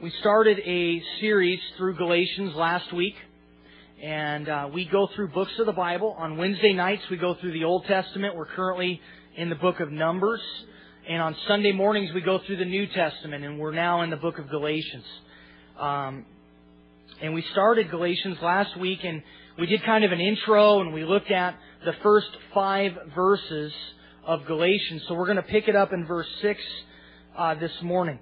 [0.00, 3.16] We started a series through Galatians last week,
[4.00, 6.14] and uh, we go through books of the Bible.
[6.16, 8.36] On Wednesday nights, we go through the Old Testament.
[8.36, 9.00] We're currently
[9.36, 10.40] in the book of Numbers.
[11.08, 14.16] And on Sunday mornings, we go through the New Testament, and we're now in the
[14.16, 15.02] book of Galatians.
[15.76, 16.24] Um,
[17.20, 19.20] and we started Galatians last week, and
[19.58, 23.72] we did kind of an intro, and we looked at the first five verses
[24.24, 25.02] of Galatians.
[25.08, 26.60] So we're going to pick it up in verse 6
[27.36, 28.20] uh, this morning.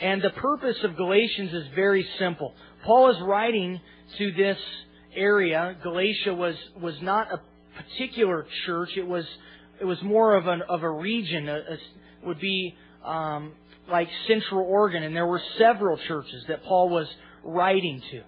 [0.00, 2.54] And the purpose of Galatians is very simple.
[2.84, 3.80] Paul is writing
[4.18, 4.56] to this
[5.14, 5.76] area.
[5.82, 7.40] Galatia was, was not a
[7.76, 8.90] particular church.
[8.96, 9.26] It was,
[9.78, 11.48] it was more of an, of a region.
[11.48, 12.74] A, a, would be,
[13.04, 13.52] um,
[13.90, 15.02] like Central Oregon.
[15.02, 17.06] And there were several churches that Paul was
[17.44, 18.22] writing to.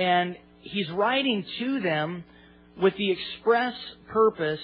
[0.00, 2.24] And he's writing to them
[2.80, 3.74] with the express
[4.08, 4.60] purpose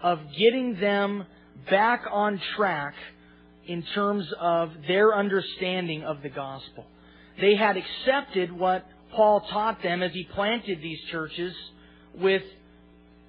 [0.00, 1.26] of getting them
[1.70, 2.94] back on track
[3.66, 6.86] in terms of their understanding of the gospel.
[7.40, 11.54] They had accepted what Paul taught them as he planted these churches
[12.14, 12.42] with,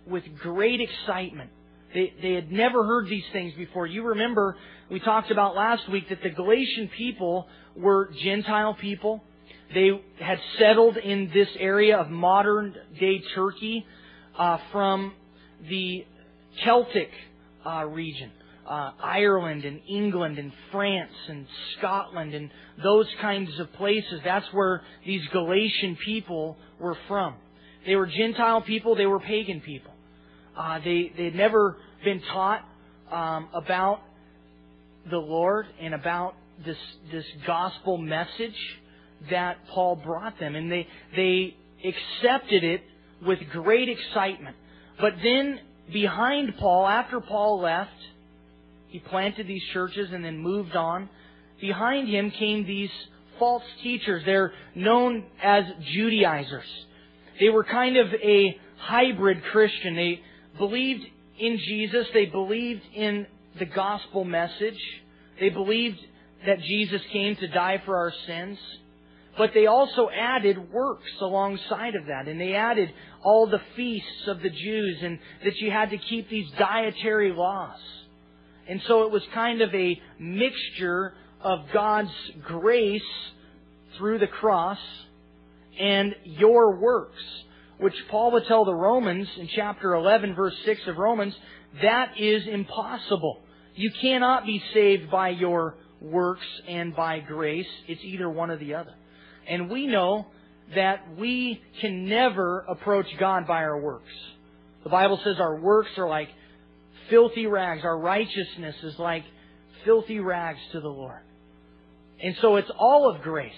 [0.08, 1.52] with great excitement.
[1.94, 3.86] They, they had never heard these things before.
[3.86, 4.58] You remember
[4.90, 9.24] we talked about last week that the Galatian people were Gentile people.
[9.74, 13.86] They had settled in this area of modern day Turkey
[14.38, 15.14] uh, from
[15.70, 16.06] the
[16.64, 17.10] Celtic
[17.66, 18.32] uh, region
[18.68, 21.46] uh, Ireland and England and France and
[21.78, 22.50] Scotland and
[22.84, 24.22] those kinds of places.
[24.24, 27.36] That's where these Galatian people were from.
[27.86, 28.96] They were Gentile people.
[28.96, 29.92] They were pagan people.
[30.58, 32.62] Uh, they they had never been taught
[33.12, 34.00] um, about
[35.10, 36.78] the Lord and about this
[37.12, 38.56] this gospel message
[39.30, 42.82] that Paul brought them, and they they accepted it
[43.26, 44.56] with great excitement.
[45.00, 45.60] But then
[45.92, 47.92] behind Paul, after Paul left,
[48.94, 51.10] he planted these churches and then moved on.
[51.60, 52.92] Behind him came these
[53.40, 54.22] false teachers.
[54.24, 55.64] They're known as
[55.96, 56.68] Judaizers.
[57.40, 59.96] They were kind of a hybrid Christian.
[59.96, 60.22] They
[60.60, 61.02] believed
[61.40, 62.06] in Jesus.
[62.14, 63.26] They believed in
[63.58, 64.78] the gospel message.
[65.40, 65.98] They believed
[66.46, 68.60] that Jesus came to die for our sins.
[69.40, 72.28] But they also added works alongside of that.
[72.28, 76.30] And they added all the feasts of the Jews and that you had to keep
[76.30, 77.80] these dietary laws.
[78.68, 82.12] And so it was kind of a mixture of God's
[82.46, 83.02] grace
[83.98, 84.80] through the cross
[85.80, 87.22] and your works,
[87.80, 91.34] which Paul would tell the Romans in chapter 11 verse 6 of Romans,
[91.82, 93.40] that is impossible.
[93.76, 97.68] You cannot be saved by your works and by grace.
[97.88, 98.94] It's either one or the other.
[99.48, 100.28] And we know
[100.76, 104.12] that we can never approach God by our works.
[104.84, 106.30] The Bible says our works are like
[107.10, 107.84] filthy rags.
[107.84, 109.24] Our righteousness is like
[109.86, 111.22] filthy rags to the Lord.
[112.22, 113.52] And so it's all of grace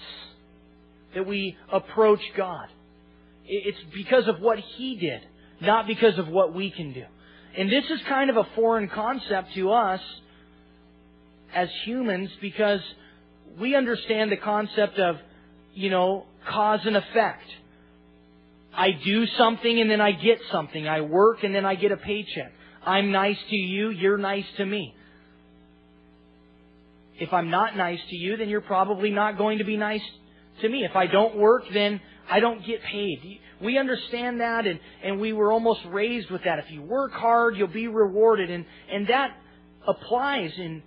[1.14, 2.68] that we approach God.
[3.46, 5.20] It's because of what He did,
[5.60, 7.04] not because of what we can do.
[7.56, 10.00] And this is kind of a foreign concept to us
[11.54, 12.80] as humans because
[13.58, 15.16] we understand the concept of,
[15.74, 17.44] you know, cause and effect.
[18.74, 20.86] I do something and then I get something.
[20.86, 22.52] I work and then I get a paycheck.
[22.86, 24.94] I'm nice to you, you're nice to me.
[27.18, 30.02] If I'm not nice to you, then you're probably not going to be nice
[30.60, 30.84] to me.
[30.84, 33.40] If I don't work, then I don't get paid.
[33.60, 36.58] We understand that and, and we were almost raised with that.
[36.58, 38.50] If you work hard, you'll be rewarded.
[38.50, 39.30] And, and that
[39.86, 40.82] applies in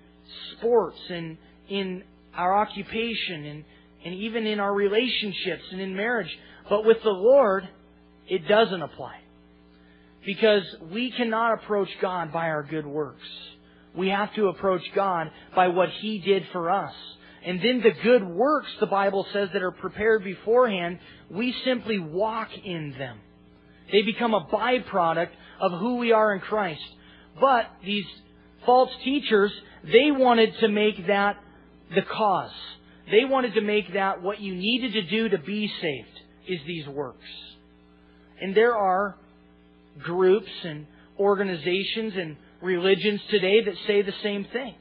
[0.54, 1.38] sports and
[1.68, 2.04] in
[2.36, 3.66] our occupation and,
[4.06, 6.30] and even in our relationships and in marriage.
[6.70, 7.68] But with the Lord,
[8.28, 9.16] it doesn't apply.
[10.26, 13.28] Because we cannot approach God by our good works.
[13.96, 16.94] We have to approach God by what He did for us.
[17.46, 22.50] And then the good works, the Bible says, that are prepared beforehand, we simply walk
[22.64, 23.20] in them.
[23.92, 25.30] They become a byproduct
[25.62, 26.82] of who we are in Christ.
[27.40, 28.06] But these
[28.66, 29.52] false teachers,
[29.84, 31.38] they wanted to make that
[31.96, 32.52] the cause.
[33.10, 36.88] They wanted to make that what you needed to do to be saved is these
[36.88, 37.26] works.
[38.42, 39.18] And there are
[40.04, 40.86] groups and
[41.20, 44.76] organizations and religions today that say the same thing.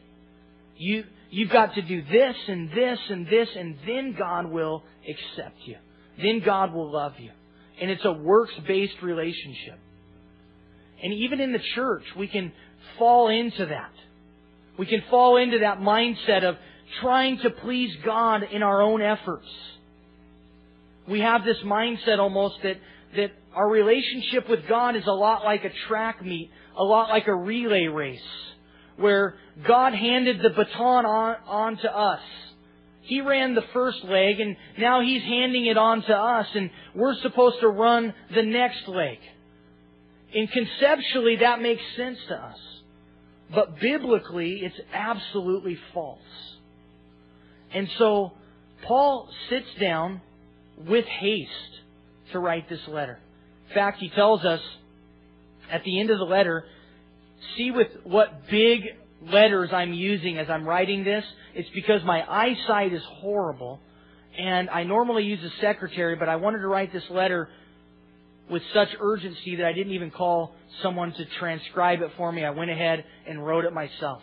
[0.76, 5.56] You, you've got to do this and this and this and then God will accept
[5.64, 5.76] you.
[6.22, 7.30] Then God will love you.
[7.80, 9.78] And it's a works-based relationship.
[11.02, 12.52] And even in the church, we can
[12.98, 13.92] fall into that.
[14.78, 16.56] We can fall into that mindset of
[17.00, 19.46] trying to please God in our own efforts.
[21.08, 22.76] We have this mindset almost that,
[23.16, 27.26] that our relationship with God is a lot like a track meet, a lot like
[27.26, 28.20] a relay race,
[28.96, 29.34] where
[29.66, 32.20] God handed the baton on, on to us.
[33.00, 37.16] He ran the first leg and now he's handing it on to us and we're
[37.16, 39.18] supposed to run the next leg.
[40.32, 42.58] And conceptually that makes sense to us.
[43.52, 46.20] But biblically it's absolutely false.
[47.74, 48.34] And so
[48.86, 50.20] Paul sits down
[50.86, 51.50] with haste
[52.30, 53.18] to write this letter.
[53.74, 54.60] Fact, he tells us
[55.70, 56.64] at the end of the letter,
[57.56, 58.82] see with what big
[59.22, 61.24] letters I'm using as I'm writing this.
[61.54, 63.80] It's because my eyesight is horrible
[64.38, 67.48] and I normally use a secretary, but I wanted to write this letter
[68.50, 72.44] with such urgency that I didn't even call someone to transcribe it for me.
[72.44, 74.22] I went ahead and wrote it myself.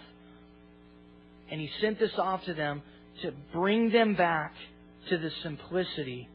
[1.52, 2.82] And he sent this off to them
[3.22, 4.54] to bring them back
[5.10, 6.28] to the simplicity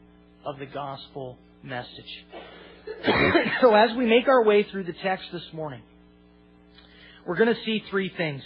[0.45, 2.25] of the gospel message.
[3.61, 5.81] so as we make our way through the text this morning,
[7.25, 8.41] we're going to see three things.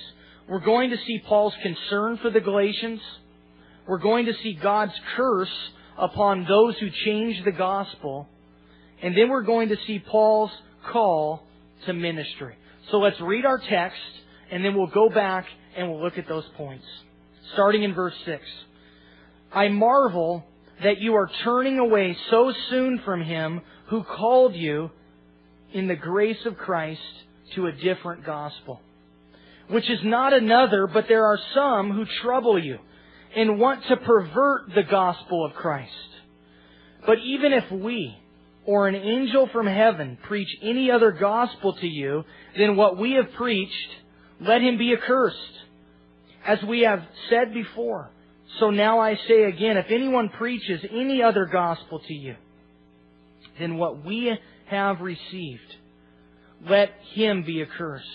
[0.48, 3.02] We're going to see Paul's concern for the Galatians.
[3.88, 5.52] We're going to see God's curse
[5.98, 8.28] upon those who change the gospel.
[9.02, 10.52] And then we're going to see Paul's
[10.92, 11.44] call
[11.86, 12.56] to ministry.
[12.92, 14.00] So let's read our text
[14.52, 16.86] and then we'll go back and we'll look at those points.
[17.54, 18.42] Starting in verse 6.
[19.52, 20.46] I marvel
[20.84, 24.91] that you are turning away so soon from him who called you
[25.73, 27.01] in the grace of Christ
[27.55, 28.81] to a different gospel,
[29.69, 32.79] which is not another, but there are some who trouble you
[33.35, 35.91] and want to pervert the gospel of Christ.
[37.05, 38.17] But even if we
[38.65, 42.23] or an angel from heaven preach any other gospel to you
[42.57, 43.89] than what we have preached,
[44.41, 45.37] let him be accursed.
[46.45, 48.09] As we have said before,
[48.59, 52.35] so now I say again, if anyone preaches any other gospel to you
[53.60, 54.38] than what we
[54.68, 55.75] have received,
[56.68, 58.07] let him be accursed.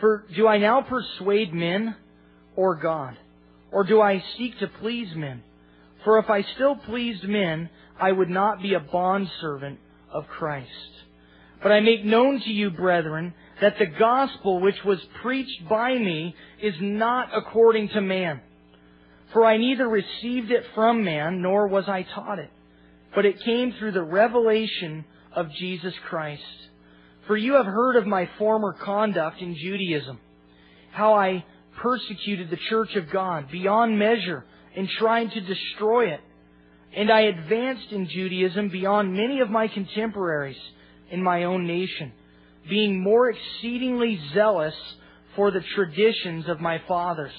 [0.00, 1.94] For do I now persuade men
[2.56, 3.16] or God?
[3.70, 5.42] Or do I seek to please men?
[6.04, 7.70] For if I still pleased men,
[8.00, 9.78] I would not be a bondservant
[10.10, 10.68] of Christ.
[11.62, 16.34] But I make known to you, brethren, that the gospel which was preached by me
[16.60, 18.40] is not according to man.
[19.32, 22.50] For I neither received it from man, nor was I taught it,
[23.14, 25.04] but it came through the revelation
[25.34, 26.42] of Jesus Christ.
[27.26, 30.18] For you have heard of my former conduct in Judaism,
[30.90, 31.44] how I
[31.80, 34.44] persecuted the church of God beyond measure
[34.76, 36.20] and tried to destroy it.
[36.94, 40.58] And I advanced in Judaism beyond many of my contemporaries
[41.10, 42.12] in my own nation,
[42.68, 44.74] being more exceedingly zealous
[45.36, 47.32] for the traditions of my fathers.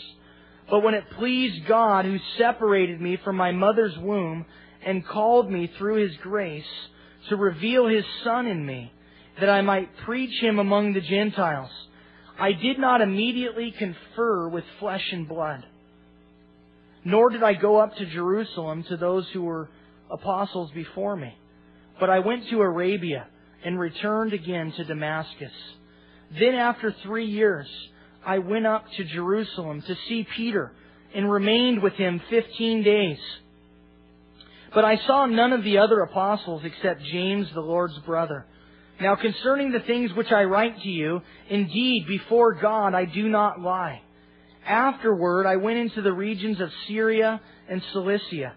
[0.70, 4.46] But when it pleased God who separated me from my mother's womb
[4.86, 6.64] and called me through his grace
[7.30, 8.92] to reveal his Son in me,
[9.40, 11.72] that I might preach him among the Gentiles,
[12.40, 15.64] I did not immediately confer with flesh and blood.
[17.06, 19.70] Nor did I go up to Jerusalem to those who were
[20.12, 21.36] apostles before me.
[22.00, 23.28] But I went to Arabia
[23.64, 25.52] and returned again to Damascus.
[26.40, 27.68] Then after three years,
[28.26, 30.72] I went up to Jerusalem to see Peter
[31.14, 33.20] and remained with him fifteen days.
[34.74, 38.46] But I saw none of the other apostles except James, the Lord's brother.
[39.00, 43.60] Now concerning the things which I write to you, indeed before God I do not
[43.60, 44.02] lie.
[44.66, 48.54] Afterward I went into the regions of Syria and Cilicia,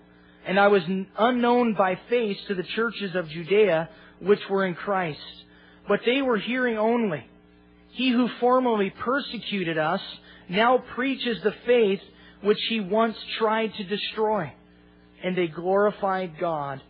[0.46, 0.82] and I was
[1.18, 3.88] unknown by face to the churches of Judea
[4.20, 5.20] which were in Christ.
[5.88, 7.24] But they were hearing only.
[7.90, 10.00] He who formerly persecuted us
[10.48, 12.00] now preaches the faith
[12.42, 14.52] which he once tried to destroy.
[15.26, 16.80] And they glorified God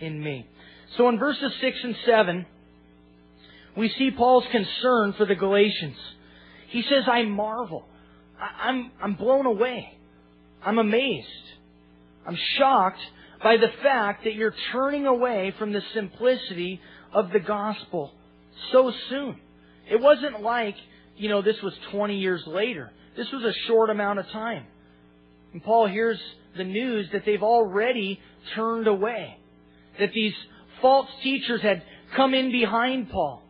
[0.00, 0.48] in me.
[0.96, 2.46] So in verses 6 and 7,
[3.76, 5.98] we see Paul's concern for the Galatians.
[6.68, 7.84] He says, I marvel.
[8.40, 9.92] I'm, I'm blown away.
[10.64, 11.28] I'm amazed.
[12.26, 13.00] I'm shocked
[13.42, 16.80] by the fact that you're turning away from the simplicity
[17.12, 18.12] of the gospel
[18.72, 19.38] so soon.
[19.90, 20.76] It wasn't like,
[21.18, 22.90] you know, this was 20 years later.
[23.14, 24.64] This was a short amount of time.
[25.52, 26.18] And Paul hears
[26.56, 28.20] the news that they've already
[28.54, 29.36] turned away.
[29.98, 30.34] That these
[30.80, 31.82] false teachers had
[32.16, 33.42] come in behind Paul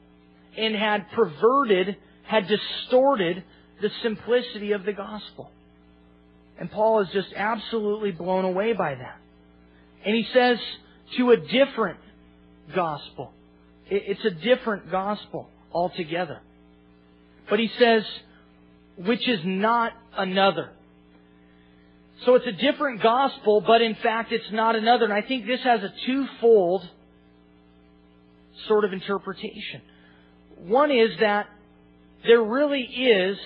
[0.57, 3.45] and had perverted, had distorted
[3.81, 5.51] the simplicity of the gospel.
[6.59, 9.17] And Paul is just absolutely blown away by that.
[10.07, 10.59] And he says,
[11.17, 11.99] to a different
[12.75, 13.33] gospel.
[13.91, 16.41] It's a different gospel altogether.
[17.51, 18.05] But he says,
[18.97, 20.71] which is not another.
[22.25, 25.05] So it's a different gospel, but in fact it's not another.
[25.05, 26.89] And I think this has a twofold
[28.69, 29.83] sort of interpretation.
[30.57, 31.47] One is that
[32.27, 33.37] there really is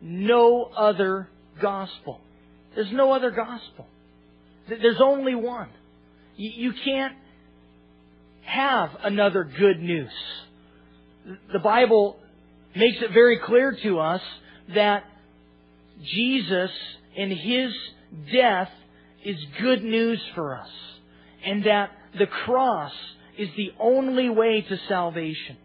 [0.00, 1.28] no other
[1.60, 2.20] gospel.
[2.74, 3.86] There's no other gospel.
[4.68, 5.68] There's only one.
[6.36, 7.14] You can't
[8.42, 10.10] have another good news.
[11.52, 12.16] The Bible
[12.74, 14.20] makes it very clear to us
[14.74, 15.04] that
[16.04, 16.70] Jesus
[17.16, 17.72] and His
[18.32, 18.70] death
[19.24, 20.68] is good news for us.
[21.44, 22.92] And that the cross
[23.38, 25.56] is the only way to salvation.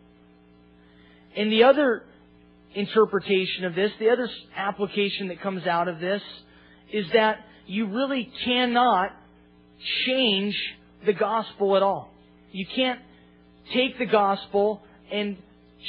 [1.35, 2.03] And the other
[2.73, 6.21] interpretation of this, the other application that comes out of this,
[6.91, 9.11] is that you really cannot
[10.05, 10.55] change
[11.05, 12.11] the gospel at all.
[12.51, 12.99] You can't
[13.73, 15.37] take the gospel and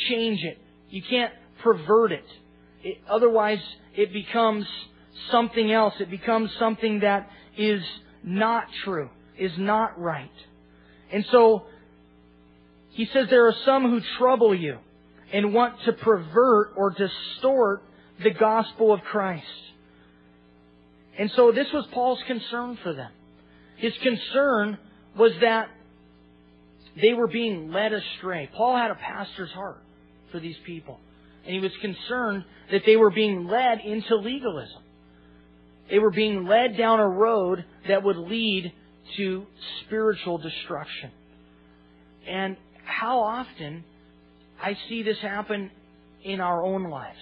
[0.08, 0.58] change it.
[0.90, 2.24] You can't pervert it.
[2.82, 2.98] it.
[3.08, 3.60] Otherwise,
[3.96, 4.66] it becomes
[5.30, 5.94] something else.
[6.00, 7.82] It becomes something that is
[8.22, 10.30] not true, is not right.
[11.12, 11.64] And so,
[12.90, 14.78] he says there are some who trouble you
[15.32, 17.82] and want to pervert or distort
[18.22, 19.46] the gospel of Christ.
[21.18, 23.10] And so this was Paul's concern for them.
[23.76, 24.78] His concern
[25.16, 25.68] was that
[27.00, 28.50] they were being led astray.
[28.54, 29.82] Paul had a pastor's heart
[30.32, 30.98] for these people.
[31.44, 34.82] And he was concerned that they were being led into legalism.
[35.90, 38.72] They were being led down a road that would lead
[39.16, 39.46] to
[39.84, 41.10] spiritual destruction.
[42.26, 43.84] And how often
[44.62, 45.70] I see this happen
[46.22, 47.18] in our own lives.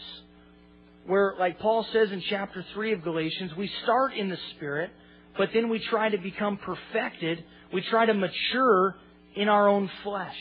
[1.07, 4.91] Where, like Paul says in chapter 3 of Galatians, we start in the Spirit,
[5.39, 7.45] but then we try to become perfected.
[7.73, 8.97] We try to mature
[9.37, 10.37] in our own flesh.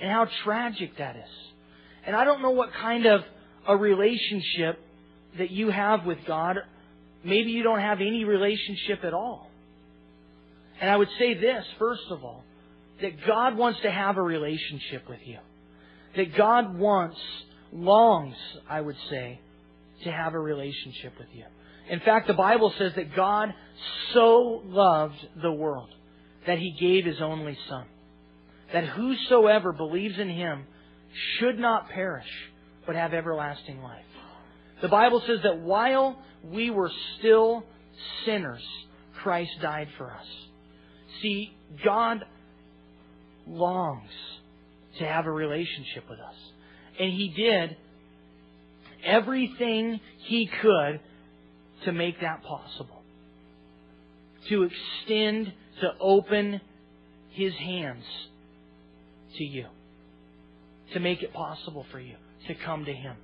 [0.00, 1.30] And how tragic that is.
[2.06, 3.22] And I don't know what kind of
[3.66, 4.78] a relationship
[5.38, 6.58] that you have with God.
[7.24, 9.50] Maybe you don't have any relationship at all.
[10.80, 12.42] And I would say this, first of all,
[13.02, 15.38] that God wants to have a relationship with you
[16.16, 17.18] that God wants,
[17.72, 18.36] longs,
[18.68, 19.40] I would say,
[20.04, 21.44] to have a relationship with you.
[21.88, 23.52] In fact, the Bible says that God
[24.12, 25.88] so loved the world
[26.46, 27.84] that he gave his only Son.
[28.72, 30.64] That whosoever believes in him
[31.38, 32.28] should not perish,
[32.86, 34.04] but have everlasting life.
[34.82, 37.64] The Bible says that while we were still
[38.24, 38.62] sinners,
[39.22, 40.26] Christ died for us.
[41.20, 42.24] See, God
[43.46, 44.10] longs
[44.98, 46.34] to have a relationship with us.
[46.98, 47.76] And He did
[49.04, 51.00] everything He could
[51.84, 53.02] to make that possible.
[54.48, 56.60] To extend, to open
[57.32, 58.04] His hands
[59.36, 59.66] to you.
[60.94, 62.16] To make it possible for you
[62.48, 63.16] to come to Him.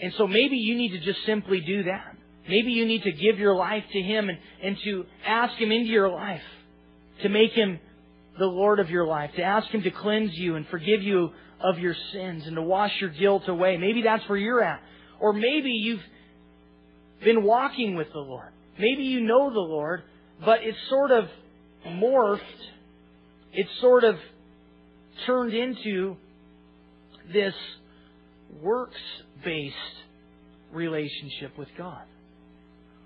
[0.00, 2.16] And so maybe you need to just simply do that.
[2.48, 5.90] Maybe you need to give your life to Him and, and to ask Him into
[5.90, 6.42] your life.
[7.22, 7.80] To make Him
[8.38, 11.78] the Lord of your life, to ask Him to cleanse you and forgive you of
[11.78, 13.76] your sins and to wash your guilt away.
[13.76, 14.80] Maybe that's where you're at.
[15.20, 16.02] Or maybe you've
[17.24, 18.52] been walking with the Lord.
[18.78, 20.02] Maybe you know the Lord,
[20.44, 21.24] but it's sort of
[21.86, 22.40] morphed.
[23.52, 24.16] It's sort of
[25.26, 26.16] turned into
[27.32, 27.54] this
[29.38, 29.74] works-based
[30.72, 32.02] relationship with God.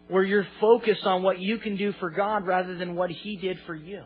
[0.08, 3.58] Where you're focused on what you can do for God rather than what He did
[3.66, 4.02] for you.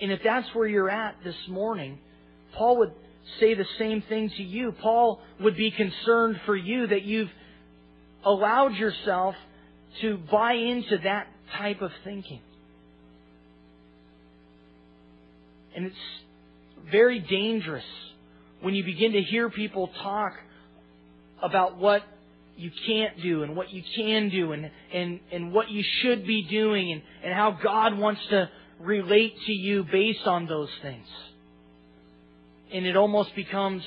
[0.00, 1.98] And if that's where you're at this morning,
[2.56, 2.92] Paul would
[3.40, 4.72] say the same thing to you.
[4.80, 7.30] Paul would be concerned for you that you've
[8.24, 9.34] allowed yourself
[10.00, 11.26] to buy into that
[11.56, 12.40] type of thinking.
[15.74, 15.96] And it's
[16.90, 17.84] very dangerous
[18.60, 20.32] when you begin to hear people talk
[21.42, 22.02] about what
[22.56, 26.46] you can't do and what you can do and, and, and what you should be
[26.50, 28.50] doing and, and how God wants to
[28.80, 31.06] relate to you based on those things.
[32.72, 33.82] And it almost becomes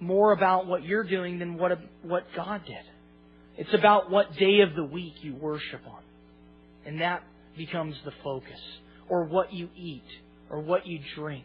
[0.00, 2.76] more about what you're doing than what, what God did.
[3.56, 6.02] It's about what day of the week you worship on.
[6.86, 7.22] And that
[7.56, 8.60] becomes the focus.
[9.08, 10.04] Or what you eat.
[10.50, 11.44] Or what you drink.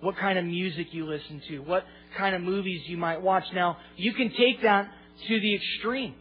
[0.00, 1.58] What kind of music you listen to.
[1.60, 1.84] What
[2.16, 3.44] kind of movies you might watch.
[3.54, 4.90] Now, you can take that
[5.28, 6.14] to the extreme.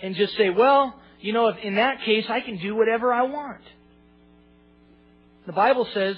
[0.00, 3.62] And just say, well, you know, in that case, I can do whatever I want.
[5.46, 6.16] The Bible says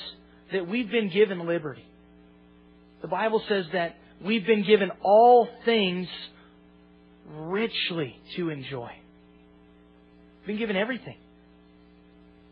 [0.53, 1.85] that we've been given liberty.
[3.03, 6.09] The Bible says that we've been given all things
[7.31, 8.91] richly to enjoy.
[10.41, 11.17] We've been given everything.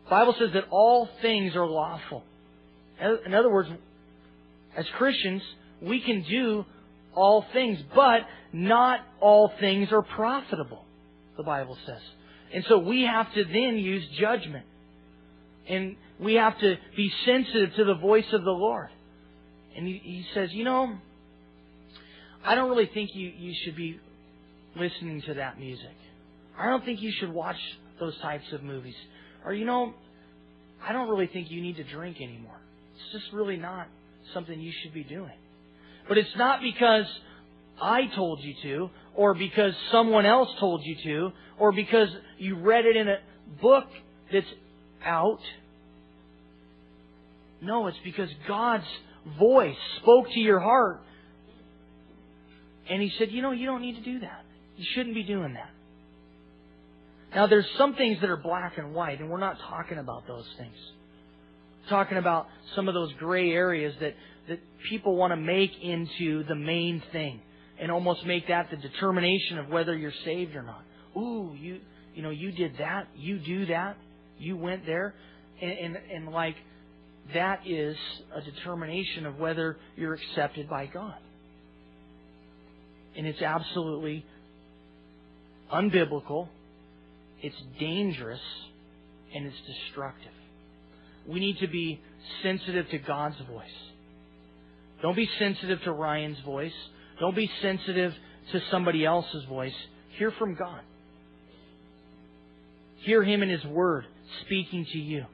[0.05, 2.23] The Bible says that all things are lawful.
[2.99, 3.69] In other words,
[4.75, 5.41] as Christians,
[5.81, 6.65] we can do
[7.15, 8.21] all things, but
[8.51, 10.85] not all things are profitable,
[11.37, 12.01] the Bible says.
[12.53, 14.65] And so we have to then use judgment.
[15.67, 18.89] And we have to be sensitive to the voice of the Lord.
[19.75, 20.95] And he, he says, you know,
[22.45, 23.99] I don't really think you, you should be
[24.75, 25.95] listening to that music.
[26.57, 27.57] I don't think you should watch
[27.99, 28.95] those types of movies.
[29.45, 29.93] Or, you know,
[30.85, 32.59] I don't really think you need to drink anymore.
[32.95, 33.87] It's just really not
[34.33, 35.31] something you should be doing.
[36.07, 37.05] But it's not because
[37.81, 42.85] I told you to, or because someone else told you to, or because you read
[42.85, 43.17] it in a
[43.61, 43.87] book
[44.31, 44.47] that's
[45.05, 45.39] out.
[47.61, 48.87] No, it's because God's
[49.39, 51.01] voice spoke to your heart.
[52.89, 54.43] And He said, you know, you don't need to do that.
[54.77, 55.69] You shouldn't be doing that.
[57.33, 60.45] Now, there's some things that are black and white, and we're not talking about those
[60.57, 60.75] things.
[61.89, 64.15] Talking about some of those gray areas that,
[64.47, 64.59] that
[64.89, 67.41] people want to make into the main thing
[67.79, 70.83] and almost make that the determination of whether you're saved or not.
[71.17, 71.79] Ooh, you
[72.15, 73.97] you know, you did that, you do that,
[74.37, 75.13] you went there,
[75.61, 76.55] and, and, and like
[77.33, 77.95] that is
[78.35, 81.17] a determination of whether you're accepted by God.
[83.17, 84.25] And it's absolutely
[85.73, 86.49] unbiblical,
[87.41, 88.41] it's dangerous,
[89.33, 90.31] and it's destructive.
[91.27, 92.01] We need to be
[92.41, 93.65] sensitive to God's voice.
[95.01, 96.73] Don't be sensitive to Ryan's voice.
[97.19, 98.13] Don't be sensitive
[98.51, 99.73] to somebody else's voice.
[100.17, 100.81] Hear from God.
[102.97, 104.05] Hear Him in His Word
[104.45, 105.25] speaking to you.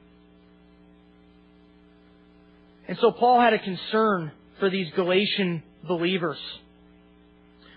[2.88, 6.40] And so Paul had a concern for these Galatian believers.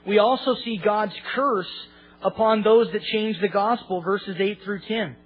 [0.07, 1.69] We also see God's curse
[2.23, 5.17] upon those that change the gospel, verses 8 through 10.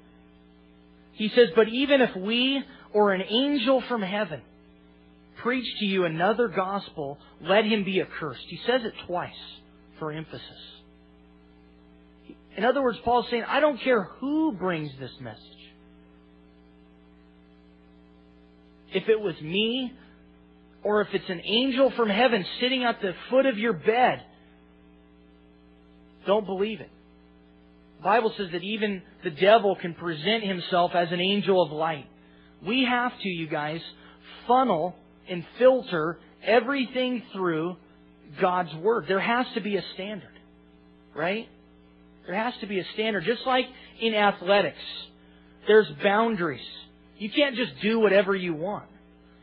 [1.12, 2.62] He says, But even if we
[2.92, 4.42] or an angel from heaven
[5.42, 8.44] preach to you another gospel, let him be accursed.
[8.48, 9.30] He says it twice
[9.98, 10.42] for emphasis.
[12.56, 15.40] In other words, Paul's saying, I don't care who brings this message.
[18.92, 19.92] If it was me,
[20.82, 24.22] or if it's an angel from heaven sitting at the foot of your bed,
[26.26, 26.90] don't believe it.
[27.98, 32.06] The Bible says that even the devil can present himself as an angel of light.
[32.64, 33.80] We have to, you guys,
[34.46, 34.94] funnel
[35.28, 37.76] and filter everything through
[38.40, 39.06] God's Word.
[39.08, 40.38] There has to be a standard,
[41.14, 41.48] right?
[42.26, 43.24] There has to be a standard.
[43.24, 43.66] Just like
[44.00, 44.78] in athletics,
[45.66, 46.66] there's boundaries.
[47.18, 48.86] You can't just do whatever you want.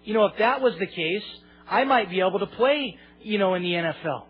[0.04, 1.23] You know, if that was the case,
[1.69, 4.23] I might be able to play, you know, in the NFL.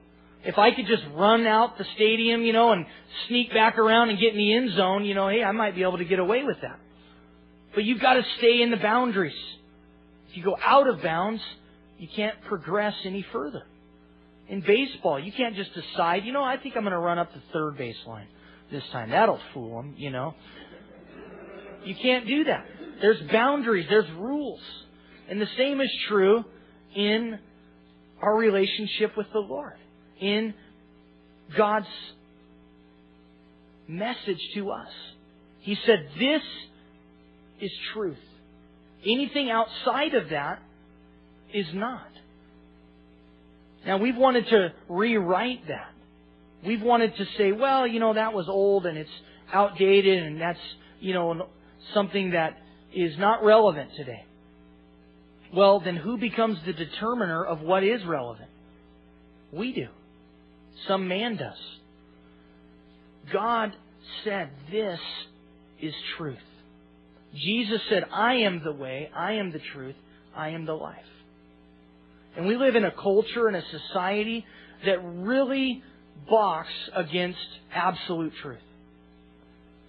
[0.46, 2.86] If I could just run out the stadium, you know, and
[3.28, 5.84] sneak back around and get in the end zone, you know, hey, I might be
[5.84, 6.80] able to get away with that.
[7.73, 9.36] But you've got to stay in the boundaries.
[10.29, 11.41] If you go out of bounds,
[11.97, 13.63] you can't progress any further.
[14.49, 17.33] In baseball, you can't just decide, you know, I think I'm going to run up
[17.33, 18.25] the third baseline
[18.71, 19.09] this time.
[19.09, 20.36] That'll fool them, you know.
[21.86, 22.65] You can't do that.
[23.01, 24.62] There's boundaries, there's rules.
[25.29, 26.43] And the same is true
[26.95, 27.39] in
[28.21, 29.73] our relationship with the Lord,
[30.19, 30.53] in
[31.57, 31.88] God's
[33.88, 34.89] message to us.
[35.59, 36.41] He said, This
[37.63, 38.17] is truth.
[39.06, 40.62] Anything outside of that
[41.54, 42.08] is not.
[43.86, 45.91] Now, we've wanted to rewrite that.
[46.65, 49.10] We've wanted to say, well, you know, that was old and it's
[49.52, 50.60] outdated and that's,
[50.99, 51.47] you know,
[51.93, 52.58] something that
[52.93, 54.26] is not relevant today.
[55.54, 58.49] Well, then who becomes the determiner of what is relevant?
[59.52, 59.88] We do.
[60.88, 61.58] Some man does.
[63.32, 63.73] God
[64.23, 64.99] said this
[65.82, 66.38] is truth.
[67.36, 69.96] Jesus said, I am the way, I am the truth,
[70.36, 70.98] I am the life.
[72.36, 74.46] And we live in a culture and a society
[74.86, 75.84] that really
[76.30, 77.39] balks against
[77.74, 78.60] absolute truth.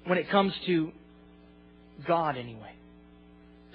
[0.04, 0.92] When it comes to
[2.06, 2.72] God, anyway.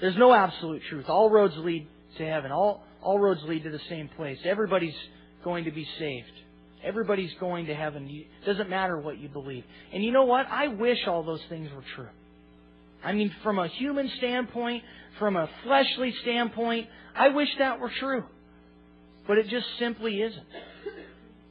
[0.02, 1.06] There's no absolute truth.
[1.08, 2.52] All roads lead to heaven.
[2.52, 4.38] All, all roads lead to the same place.
[4.46, 4.96] Everybody's
[5.44, 6.32] going to be saved.
[6.84, 8.08] Everybody's going to heaven.
[8.10, 9.64] It doesn't matter what you believe.
[9.94, 10.46] And you know what?
[10.48, 12.10] I wish all those things were true.
[13.04, 14.84] I mean, from a human standpoint,
[15.18, 18.24] from a fleshly standpoint, I wish that were true.
[19.28, 20.46] But it just simply isn't.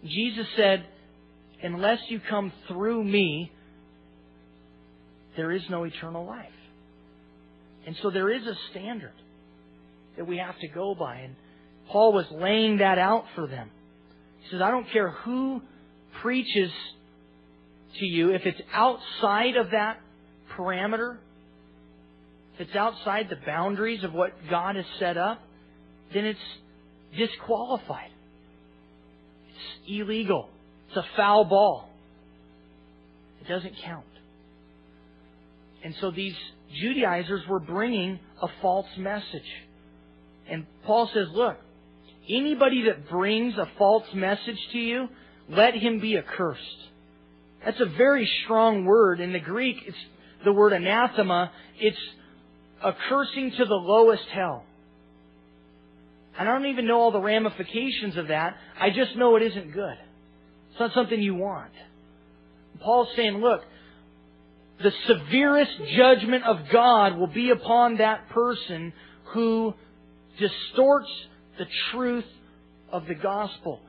[0.05, 0.85] Jesus said,
[1.63, 3.53] unless you come through me,
[5.37, 6.47] there is no eternal life.
[7.87, 9.15] And so there is a standard
[10.17, 11.17] that we have to go by.
[11.17, 11.37] And
[11.89, 13.71] Paul was laying that out for them.
[14.43, 15.63] He says, I don't care who
[16.21, 16.71] preaches
[17.99, 20.01] to you, if it's outside of that
[20.57, 21.17] parameter,
[22.61, 25.41] it's outside the boundaries of what God has set up,
[26.13, 26.39] then it's
[27.17, 28.11] disqualified.
[29.49, 30.49] It's illegal.
[30.89, 31.89] It's a foul ball.
[33.41, 34.05] It doesn't count.
[35.85, 36.35] And so these
[36.81, 39.49] Judaizers were bringing a false message.
[40.51, 41.57] And Paul says, look,
[42.29, 45.09] anybody that brings a false message to you,
[45.49, 46.61] let him be accursed.
[47.65, 49.21] That's a very strong word.
[49.21, 49.97] In the Greek, it's
[50.45, 51.51] the word anathema.
[51.79, 51.99] It's
[52.83, 54.65] a cursing to the lowest hell.
[56.39, 58.57] And I don't even know all the ramifications of that.
[58.81, 59.97] I just know it isn't good.
[60.71, 61.73] It's not something you want.
[62.81, 63.63] Paul's saying, look,
[64.83, 68.93] the severest judgment of God will be upon that person
[69.33, 69.75] who
[70.39, 71.11] distorts
[71.59, 72.25] the truth
[72.93, 73.81] of the gospel,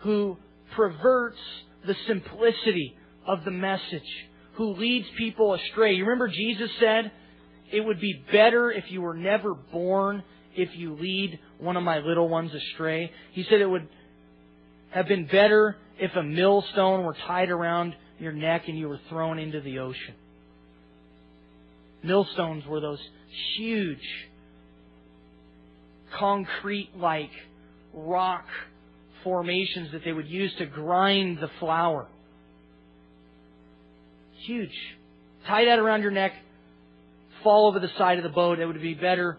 [0.00, 0.36] who
[0.76, 1.38] perverts
[1.86, 2.94] the simplicity
[3.26, 4.02] of the message,
[4.54, 5.94] who leads people astray.
[5.94, 7.10] You remember Jesus said,
[7.72, 10.22] it would be better if you were never born
[10.54, 13.10] if you lead one of my little ones astray.
[13.32, 13.88] He said it would
[14.90, 19.38] have been better if a millstone were tied around your neck and you were thrown
[19.38, 20.14] into the ocean.
[22.02, 23.00] Millstones were those
[23.56, 23.98] huge,
[26.18, 27.30] concrete like
[27.92, 28.46] rock
[29.22, 32.08] formations that they would use to grind the flour.
[34.46, 34.72] Huge.
[35.46, 36.32] Tie that around your neck,
[37.42, 38.58] fall over the side of the boat.
[38.58, 39.38] It would be better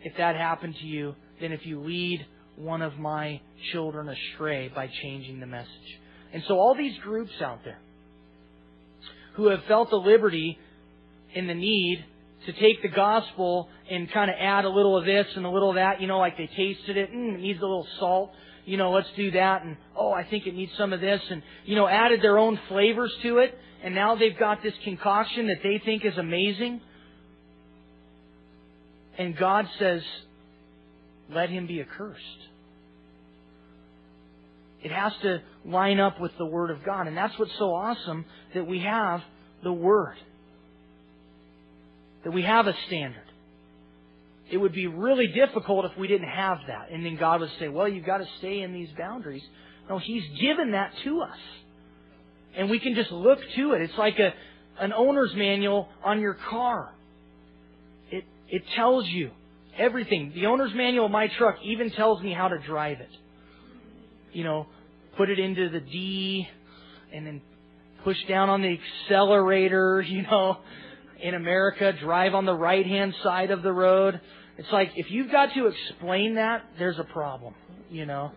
[0.00, 3.40] if that happened to you than if you lead one of my
[3.72, 5.68] children astray by changing the message.
[6.32, 7.80] And so all these groups out there
[9.34, 10.58] who have felt the liberty
[11.34, 12.04] and the need
[12.46, 15.70] to take the gospel and kind of add a little of this and a little
[15.70, 18.32] of that, you know, like they tasted it, mm, it needs a little salt,
[18.64, 21.42] you know, let's do that, and oh, I think it needs some of this, and,
[21.64, 25.58] you know, added their own flavors to it, and now they've got this concoction that
[25.62, 26.80] they think is amazing.
[29.18, 30.02] And God says,
[31.30, 32.20] let him be accursed.
[34.82, 37.06] It has to line up with the Word of God.
[37.06, 39.20] And that's what's so awesome that we have
[39.62, 40.16] the Word.
[42.24, 43.22] That we have a standard.
[44.50, 46.90] It would be really difficult if we didn't have that.
[46.90, 49.42] And then God would say, well, you've got to stay in these boundaries.
[49.88, 51.38] No, He's given that to us.
[52.56, 53.82] And we can just look to it.
[53.82, 54.34] It's like a,
[54.78, 56.92] an owner's manual on your car.
[58.52, 59.30] It, tells you
[59.78, 60.32] everything.
[60.34, 63.08] The owner's manual of my truck even tells me how to drive it.
[64.32, 64.66] You know,
[65.16, 66.46] put it into the D
[67.12, 67.40] and then
[68.04, 70.58] push down on the accelerator, you know.
[71.20, 74.20] In America, drive on the right hand side of the road.
[74.58, 77.54] It's like if you've got to explain that, there's a problem,
[77.90, 78.32] you know.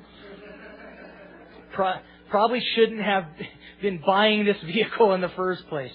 [1.74, 2.00] Pro-
[2.30, 3.26] probably shouldn't have
[3.82, 5.92] been buying this vehicle in the first place.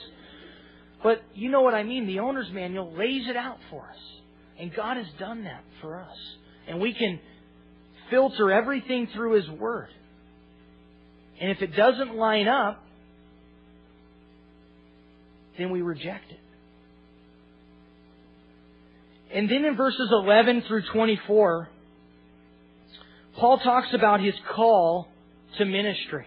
[1.03, 2.07] But you know what I mean.
[2.07, 3.99] The owner's manual lays it out for us.
[4.59, 6.17] And God has done that for us.
[6.69, 7.19] And we can
[8.11, 9.89] filter everything through His Word.
[11.41, 12.85] And if it doesn't line up,
[15.59, 16.41] then we reject it.
[19.33, 21.69] And then in verses 11 through 24,
[23.37, 25.09] Paul talks about his call
[25.57, 26.27] to ministry.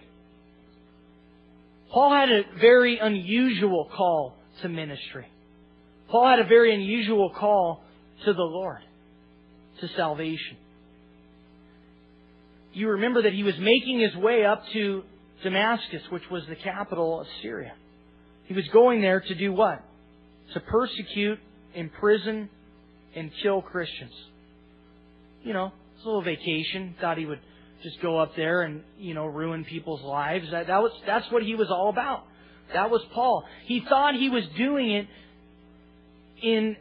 [1.92, 5.26] Paul had a very unusual call to ministry.
[6.08, 7.82] Paul had a very unusual call
[8.24, 8.80] to the Lord,
[9.80, 10.56] to salvation.
[12.72, 15.02] You remember that he was making his way up to
[15.42, 17.72] Damascus, which was the capital of Syria.
[18.46, 19.82] He was going there to do what?
[20.54, 21.38] To persecute,
[21.74, 22.48] imprison,
[23.14, 24.12] and kill Christians.
[25.42, 26.94] You know, it's a little vacation.
[27.00, 27.40] Thought he would
[27.82, 30.46] just go up there and, you know, ruin people's lives.
[30.50, 32.24] That, that was, that's what he was all about.
[32.72, 33.44] That was Paul.
[33.66, 35.06] He thought he was doing it
[36.42, 36.76] in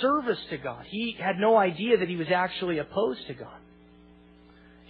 [0.00, 0.84] service to God.
[0.88, 3.58] He had no idea that he was actually opposed to God.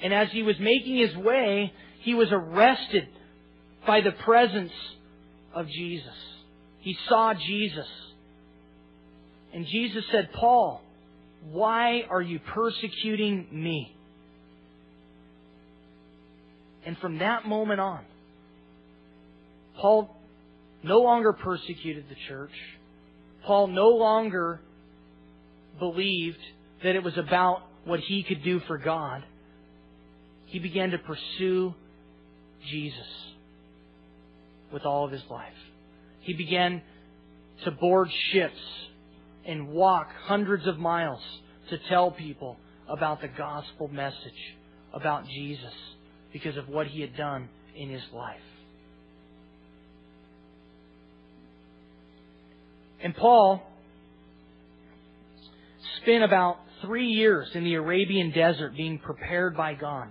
[0.03, 3.09] And as he was making his way, he was arrested
[3.87, 4.73] by the presence
[5.55, 6.14] of Jesus.
[6.81, 7.88] He saw Jesus.
[9.53, 10.83] And Jesus said, Paul,
[11.51, 13.95] why are you persecuting me?
[16.85, 18.05] And from that moment on,
[19.80, 20.14] Paul
[20.82, 22.52] no longer persecuted the church.
[23.44, 24.60] Paul no longer
[25.78, 26.38] believed
[26.82, 29.24] that it was about what he could do for God.
[30.46, 31.74] He began to pursue
[32.70, 33.06] Jesus
[34.72, 35.52] with all of his life.
[36.20, 36.82] He began
[37.64, 38.60] to board ships
[39.46, 41.20] and walk hundreds of miles
[41.70, 42.56] to tell people
[42.88, 44.56] about the gospel message,
[44.92, 45.72] about Jesus,
[46.32, 48.40] because of what he had done in his life.
[53.02, 53.62] And Paul
[56.02, 60.09] spent about three years in the Arabian desert being prepared by God,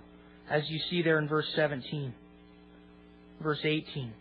[0.50, 2.14] as you see there in verse 17,
[3.42, 4.12] verse 18.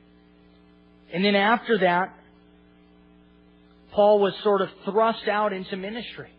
[1.14, 2.14] And then after that,
[3.92, 6.30] Paul was sort of thrust out into ministry.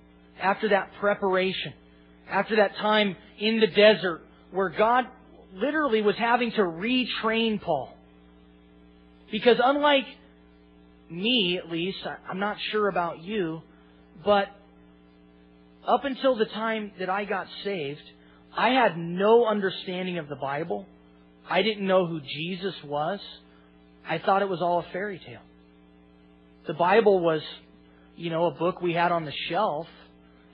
[0.41, 1.73] After that preparation,
[2.29, 5.07] after that time in the desert where God
[5.55, 7.95] literally was having to retrain Paul.
[9.31, 10.05] Because unlike
[11.11, 13.63] me, at least, I'm not sure about you,
[14.25, 14.49] but
[15.87, 18.03] up until the time that I got saved,
[18.57, 20.87] I had no understanding of the Bible.
[21.49, 23.21] I didn't know who Jesus was.
[24.09, 25.43] I thought it was all a fairy tale.
[26.67, 27.43] The Bible was,
[28.17, 29.87] you know, a book we had on the shelf.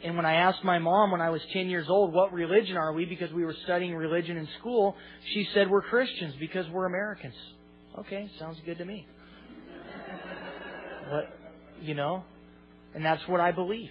[0.04, 2.92] And when I asked my mom when I was 10 years old, what religion are
[2.92, 3.04] we?
[3.06, 4.96] Because we were studying religion in school,
[5.32, 7.34] she said, we're Christians because we're Americans.
[7.98, 9.06] Okay, sounds good to me.
[11.80, 12.24] You know,
[12.94, 13.90] and that's what I believed.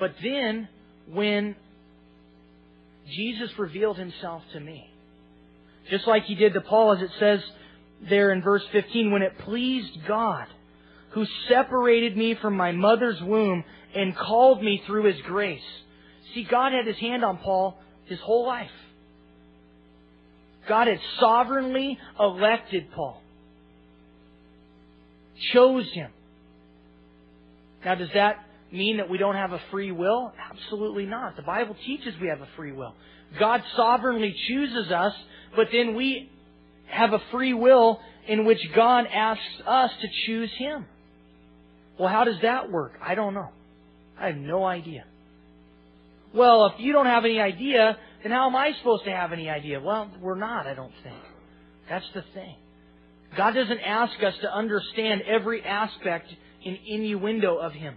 [0.00, 0.68] But then,
[1.08, 1.54] when
[3.14, 4.88] Jesus revealed himself to me,
[5.90, 7.40] just like he did to Paul, as it says
[8.08, 10.46] there in verse 15, when it pleased God,
[11.10, 15.60] who separated me from my mother's womb and called me through his grace.
[16.34, 18.70] See, God had his hand on Paul his whole life.
[20.68, 23.21] God had sovereignly elected Paul,
[25.52, 26.10] chose him.
[27.84, 28.36] Now, does that
[28.70, 30.32] mean that we don't have a free will?
[30.50, 31.36] Absolutely not.
[31.36, 32.94] The Bible teaches we have a free will.
[33.38, 35.14] God sovereignly chooses us,
[35.56, 36.30] but then we
[36.86, 40.86] have a free will in which God asks us to choose Him.
[41.98, 42.92] Well, how does that work?
[43.02, 43.50] I don't know.
[44.18, 45.04] I have no idea.
[46.34, 49.50] Well, if you don't have any idea, then how am I supposed to have any
[49.50, 49.80] idea?
[49.80, 51.16] Well, we're not, I don't think.
[51.88, 52.56] That's the thing.
[53.36, 56.28] God doesn't ask us to understand every aspect
[56.64, 57.96] and innuendo of Him.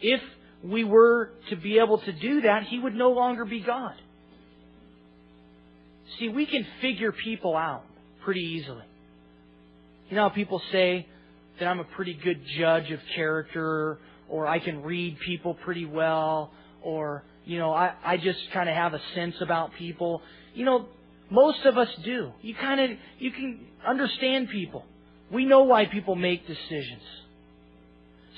[0.00, 0.20] If
[0.62, 3.94] we were to be able to do that, He would no longer be God.
[6.18, 7.84] See, we can figure people out
[8.24, 8.84] pretty easily.
[10.10, 11.06] You know people say
[11.58, 16.52] that I'm a pretty good judge of character, or I can read people pretty well,
[16.82, 20.22] or, you know, I, I just kind of have a sense about people.
[20.54, 20.86] You know,
[21.30, 22.32] most of us do.
[22.40, 24.84] You kind of, you can understand people.
[25.30, 27.02] We know why people make decisions.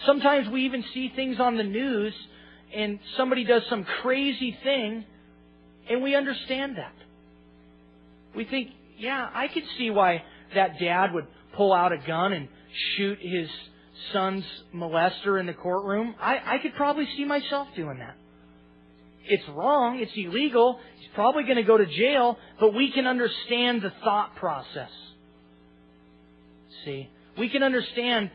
[0.06, 2.14] Sometimes we even see things on the news
[2.74, 5.04] and somebody does some crazy thing
[5.88, 6.94] and we understand that.
[8.34, 10.22] We think, yeah, I could see why
[10.54, 12.48] that dad would pull out a gun and
[12.96, 13.48] shoot his
[14.12, 16.14] son's molester in the courtroom.
[16.20, 18.16] I, I could probably see myself doing that.
[19.28, 20.00] It's wrong.
[20.00, 20.80] It's illegal.
[20.98, 24.90] He's probably going to go to jail, but we can understand the thought process.
[26.84, 27.08] See?
[27.38, 28.30] We can understand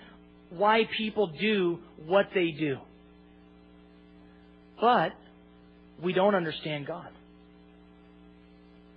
[0.49, 2.77] why people do what they do.
[4.79, 5.13] But
[6.01, 7.09] we don't understand God.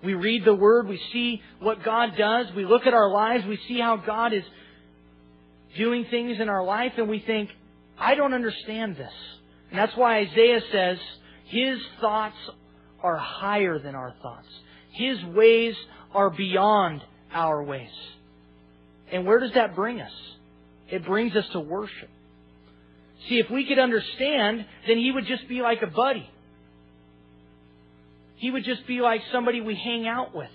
[0.04, 3.58] We read the Word, we see what God does, we look at our lives, we
[3.66, 4.44] see how God is
[5.76, 7.50] doing things in our life, and we think,
[7.98, 9.12] I don't understand this.
[9.70, 10.98] And that's why Isaiah says,
[11.46, 12.36] His thoughts
[13.02, 14.48] are higher than our thoughts.
[14.92, 15.74] His ways
[16.14, 17.90] are beyond our ways.
[19.12, 20.12] And where does that bring us?
[20.88, 22.08] It brings us to worship.
[23.28, 26.28] See, if we could understand, then He would just be like a buddy.
[28.36, 30.50] He would just be like somebody we hang out with.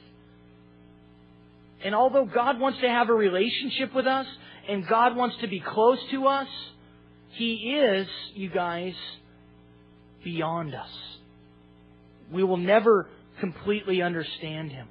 [1.84, 4.27] And although God wants to have a relationship with us,
[4.69, 6.47] and God wants to be close to us,
[7.32, 8.93] He is, you guys,
[10.23, 10.89] beyond us.
[12.31, 13.07] We will never
[13.39, 14.88] completely understand Him.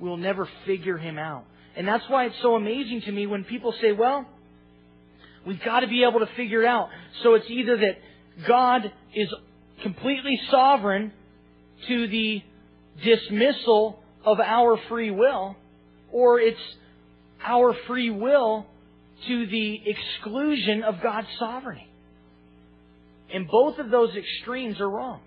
[0.00, 1.44] We will never figure Him out.
[1.76, 4.26] And that's why it's so amazing to me when people say, well,
[5.46, 6.88] we've got to be able to figure it out.
[7.22, 7.98] So it's either that
[8.46, 9.28] God is
[9.82, 11.12] completely sovereign
[11.88, 12.42] to the
[13.04, 15.56] dismissal of our free will,
[16.10, 16.58] or it's
[17.44, 18.66] our free will
[19.28, 21.86] to the exclusion of God's sovereignty.
[23.32, 25.20] And both of those extremes are wrong.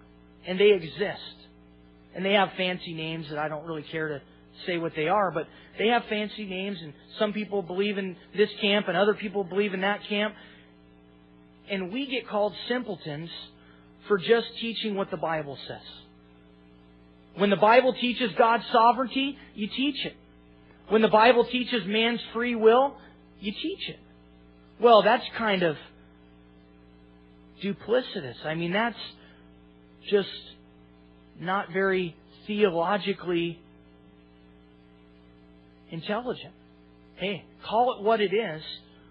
[0.48, 1.36] And they exist.
[2.16, 4.22] And they have fancy names that I don't really care to
[4.66, 8.50] say what they are, but they have fancy names and some people believe in this
[8.62, 10.34] camp and other people believe in that camp.
[11.70, 13.30] And we get called simpletons
[14.08, 15.88] for just teaching what the Bible says.
[17.36, 20.16] When the Bible teaches God's sovereignty, you teach it.
[20.90, 22.98] When the Bible teaches man's free will,
[23.40, 24.00] you teach it.
[24.82, 25.78] Well, that's kind of
[27.64, 28.46] duplicitous.
[28.46, 28.98] I mean, that's
[30.10, 30.30] just
[31.40, 32.16] not very
[32.48, 33.60] theologically
[35.92, 36.54] intelligent.
[37.16, 38.62] Hey, call it what it is,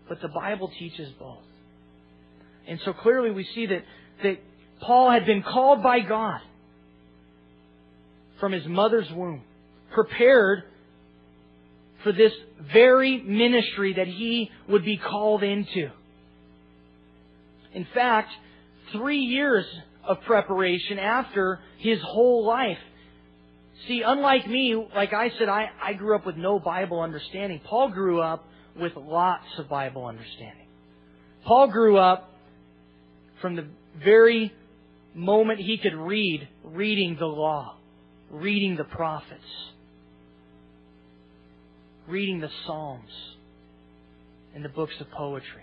[0.09, 1.39] but the Bible teaches both.
[2.67, 3.85] And so clearly we see that,
[4.23, 4.39] that
[4.81, 6.41] Paul had been called by God
[8.41, 9.43] from his mother's womb,
[9.93, 10.63] prepared
[12.03, 12.33] for this
[12.73, 15.91] very ministry that he would be called into.
[17.75, 18.31] In fact,
[18.93, 19.65] three years
[20.05, 22.79] of preparation after his whole life
[23.87, 27.61] See, unlike me, like I said, I, I grew up with no Bible understanding.
[27.65, 30.67] Paul grew up with lots of Bible understanding.
[31.45, 32.33] Paul grew up
[33.41, 33.67] from the
[34.03, 34.53] very
[35.15, 37.77] moment he could read, reading the law,
[38.31, 39.41] reading the prophets,
[42.09, 43.11] reading the Psalms
[44.55, 45.63] and the books of poetry.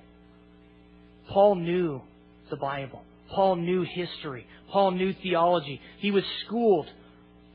[1.30, 2.02] Paul knew
[2.50, 3.04] the Bible.
[3.30, 4.46] Paul knew history.
[4.72, 5.82] Paul knew theology.
[6.00, 6.88] He was schooled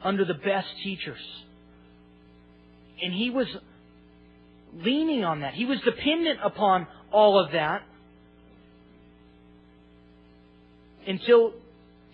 [0.02, 1.20] under the best teachers.
[3.02, 3.46] And he was
[4.74, 5.54] leaning on that.
[5.54, 7.83] He was dependent upon all of that
[11.06, 11.52] until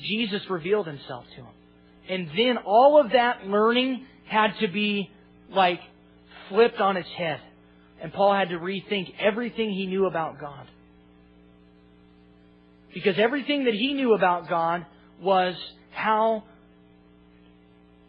[0.00, 1.54] Jesus revealed himself to him.
[2.08, 5.10] And then all of that learning had to be
[5.50, 5.80] like
[6.48, 7.40] flipped on its head.
[8.00, 10.66] And Paul had to rethink everything he knew about God.
[12.96, 14.87] Because everything that he knew about God
[15.20, 15.54] was
[15.92, 16.44] how,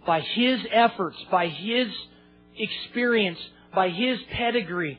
[0.05, 1.89] by his efforts, by his
[2.57, 3.37] experience,
[3.75, 4.97] by his pedigree,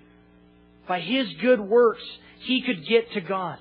[0.87, 2.03] by his good works,
[2.41, 3.57] he could get to God.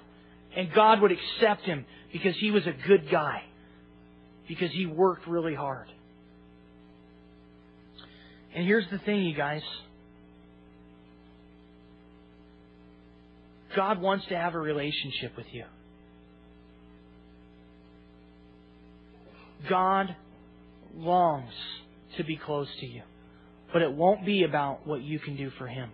[0.53, 3.43] And God would accept him because he was a good guy.
[4.49, 5.87] Because he worked really hard.
[8.53, 9.61] And here's the thing, you guys.
[13.77, 15.63] God wants to have a relationship with you.
[19.69, 20.15] God
[20.95, 21.53] longs
[22.17, 23.01] to be close to you.
[23.73, 25.89] But it won't be about what you can do for Him.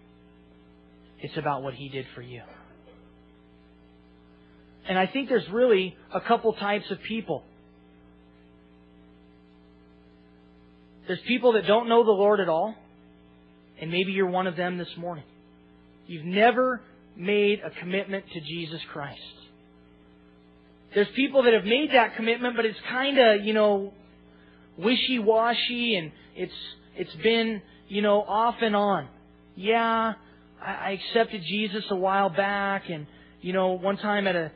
[1.19, 2.41] It's about what He did for you.
[4.87, 7.43] And I think there's really a couple types of people.
[11.07, 12.75] There's people that don't know the Lord at all,
[13.79, 15.25] and maybe you're one of them this morning.
[16.07, 16.81] You've never
[17.15, 19.19] made a commitment to Jesus Christ.
[20.93, 23.93] There's people that have made that commitment, but it's kind of, you know,
[24.77, 26.53] wishy-washy and it's,
[26.95, 29.07] it's been, you know, off and on.
[29.55, 30.13] Yeah,
[30.61, 33.07] I, I accepted Jesus a while back and,
[33.41, 34.51] you know, one time at a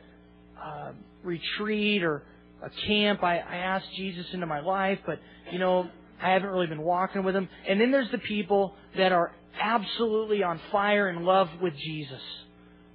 [0.62, 2.22] uh, retreat or
[2.62, 5.20] a camp, I, I asked Jesus into my life, but,
[5.52, 5.88] you know,
[6.20, 7.48] I haven't really been walking with him.
[7.68, 12.22] And then there's the people that are absolutely on fire and love with Jesus.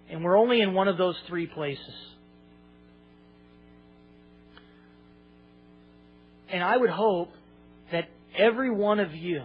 [0.10, 1.94] And we're only in one of those three places.
[6.54, 7.32] And I would hope
[7.92, 9.44] that every one of you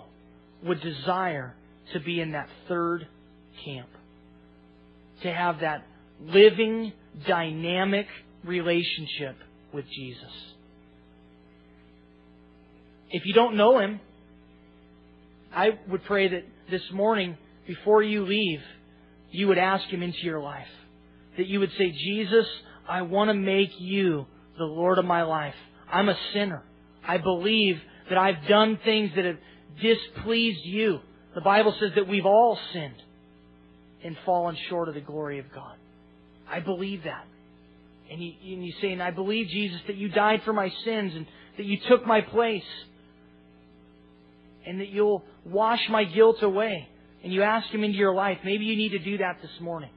[0.62, 1.54] would desire
[1.94, 3.08] to be in that third
[3.64, 3.88] camp.
[5.22, 5.86] To have that
[6.20, 6.92] living,
[7.26, 8.06] dynamic
[8.44, 9.36] relationship
[9.72, 10.30] with Jesus.
[13.10, 14.00] If you don't know Him,
[15.50, 18.60] I would pray that this morning, before you leave,
[19.30, 20.68] you would ask Him into your life.
[21.38, 22.46] That you would say, Jesus,
[22.86, 24.26] I want to make you
[24.58, 25.54] the Lord of my life.
[25.90, 26.64] I'm a sinner.
[27.08, 29.38] I believe that I've done things that have
[29.80, 31.00] displeased you.
[31.34, 33.02] The Bible says that we've all sinned
[34.04, 35.74] and fallen short of the glory of God.
[36.48, 37.24] I believe that.
[38.10, 41.14] And you, and you say, and I believe, Jesus, that you died for my sins
[41.14, 42.62] and that you took my place
[44.66, 46.88] and that you'll wash my guilt away.
[47.24, 48.38] And you ask Him into your life.
[48.44, 49.90] Maybe you need to do that this morning.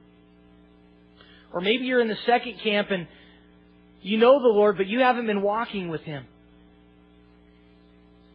[1.52, 3.06] Or maybe you're in the second camp and
[4.00, 6.24] you know the Lord, but you haven't been walking with Him.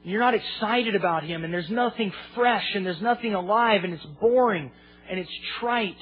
[0.07, 4.05] You're not excited about Him, and there's nothing fresh, and there's nothing alive, and it's
[4.21, 4.71] boring,
[5.09, 5.97] and it's trite.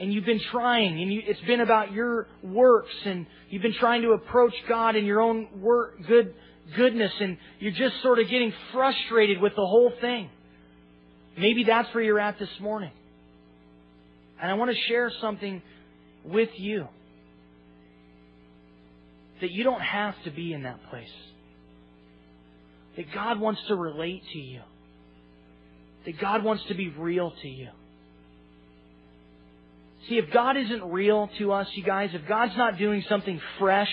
[0.00, 4.00] And you've been trying, and you, it's been about your works, and you've been trying
[4.02, 6.34] to approach God in your own work, good
[6.76, 10.30] goodness, and you're just sort of getting frustrated with the whole thing.
[11.36, 12.92] Maybe that's where you're at this morning.
[14.40, 15.60] And I want to share something
[16.24, 16.88] with you
[19.42, 21.12] that you don't have to be in that place
[22.96, 24.60] that God wants to relate to you,
[26.06, 27.68] that God wants to be real to you.
[30.08, 33.90] See, if God isn't real to us, you guys, if God's not doing something fresh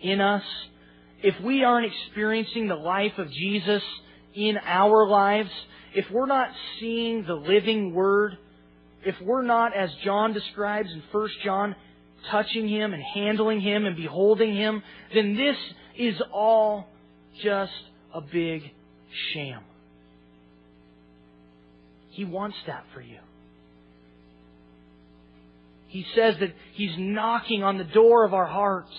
[0.00, 0.42] in us,
[1.22, 3.82] if we aren't experiencing the life of Jesus
[4.34, 5.50] in our lives,
[5.94, 6.48] if we're not
[6.80, 8.38] seeing the living Word,
[9.04, 11.76] if we're not, as John describes in 1 John,
[12.30, 14.82] touching Him and handling Him and beholding Him,
[15.14, 15.56] then this
[15.98, 16.86] is all
[17.42, 17.72] just
[18.14, 18.62] a big
[19.32, 19.62] sham.
[22.10, 23.18] He wants that for you.
[25.88, 28.92] He says that He's knocking on the door of our hearts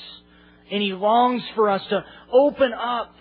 [0.71, 3.13] and He longs for us to open up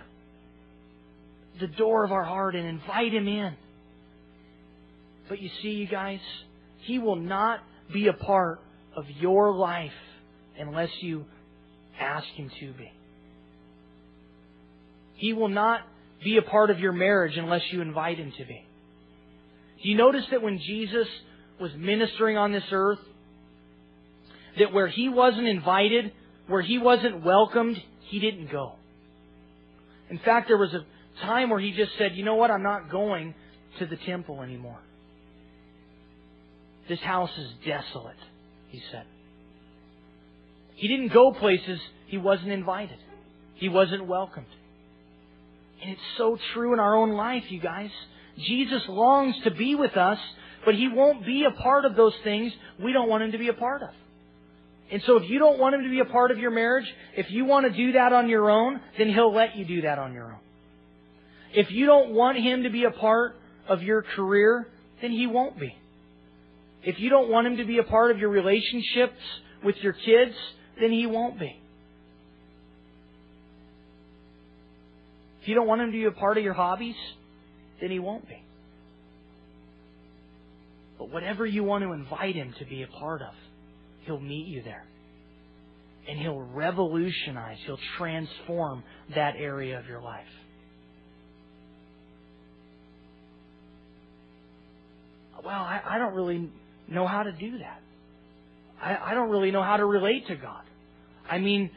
[1.61, 3.55] the door of our heart and invite Him in.
[5.29, 6.21] But you see, you guys,
[6.81, 7.61] He will not
[7.93, 8.61] be a part
[8.97, 9.93] of your life
[10.59, 11.25] unless you
[11.99, 12.91] ask Him to be.
[15.23, 15.83] He will not
[16.25, 18.67] be a part of your marriage unless you invite him to be.
[19.81, 21.07] Do you notice that when Jesus
[21.61, 22.99] was ministering on this earth,
[24.59, 26.11] that where he wasn't invited,
[26.49, 28.73] where he wasn't welcomed, he didn't go.
[30.11, 30.85] In fact, there was a
[31.25, 33.33] time where he just said, you know what, I'm not going
[33.79, 34.81] to the temple anymore.
[36.89, 38.17] This house is desolate,
[38.71, 39.05] he said.
[40.75, 42.99] He didn't go places he wasn't invited.
[43.55, 44.47] He wasn't welcomed.
[45.83, 47.91] And it's so true in our own life, you guys.
[48.39, 50.19] Jesus longs to be with us,
[50.65, 52.53] but He won't be a part of those things
[52.83, 53.91] we don't want Him to be a part of.
[54.91, 57.31] And so if you don't want Him to be a part of your marriage, if
[57.31, 60.13] you want to do that on your own, then He'll let you do that on
[60.13, 60.39] your own.
[61.55, 63.37] If you don't want Him to be a part
[63.69, 64.69] of your career,
[65.01, 65.75] then He won't be.
[66.85, 69.19] If you don't want Him to be a part of your relationships
[69.65, 70.35] with your kids,
[70.81, 71.62] then He won't be.
[75.43, 76.95] If you don't want Him to be a part of your hobbies,
[77.81, 78.41] then He won't be.
[80.99, 83.35] But whatever you want to invite Him to be a part of,
[84.07, 84.85] He'll meet you there.
[86.09, 88.85] And He'll revolutionize, He'll transform
[89.17, 90.27] that area of your life.
[95.45, 96.51] Well, I, I don't really
[96.87, 97.81] know how to do that.
[98.81, 100.63] I, I don't really know how to relate to God.
[101.29, 101.71] I mean,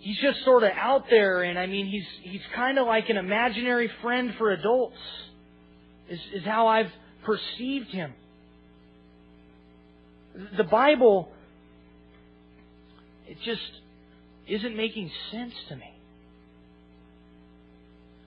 [0.00, 3.16] He's just sort of out there, and I mean, He's He's kind of like an
[3.16, 4.96] imaginary friend for adults.
[6.08, 6.90] Is is how I've
[7.24, 8.12] perceived Him.
[10.56, 11.30] The Bible
[13.30, 13.60] it just
[14.48, 15.94] isn't making sense to me.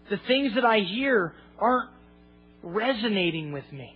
[0.10, 1.90] The things that I hear aren't
[2.62, 3.94] resonating with me.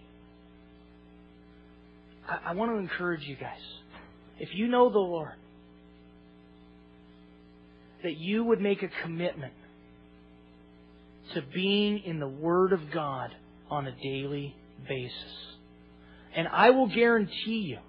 [2.27, 3.61] I, I want to encourage you guys.
[4.39, 5.33] If you know the Lord,
[8.03, 9.53] that you would make a commitment
[11.33, 13.31] to being in the Word of God
[13.69, 14.55] on a daily
[14.87, 15.33] basis.
[16.35, 17.79] And I will guarantee you,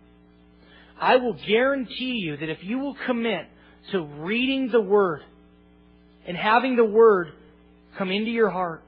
[1.01, 3.47] I will guarantee you that if you will commit
[3.93, 5.23] to reading the Word
[6.27, 7.29] and having the Word
[7.97, 8.83] come into your heart,